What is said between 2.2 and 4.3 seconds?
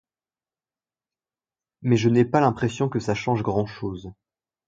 pas l’impression que ça change grand-chose.